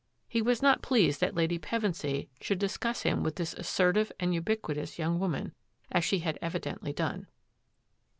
He 0.27 0.41
was 0.41 0.63
not 0.63 0.81
pleased 0.81 1.21
that 1.21 1.35
Lady 1.35 1.59
Pevensy 1.59 2.27
should 2.39 2.57
discuss 2.57 3.03
him 3.03 3.21
with 3.21 3.35
this 3.35 3.53
assertive 3.53 4.11
and 4.19 4.33
ubiquitous 4.33 4.97
young 4.97 5.19
woman, 5.19 5.53
as 5.91 6.03
she 6.03 6.21
had 6.21 6.39
evidently 6.41 6.91
done. 6.91 7.27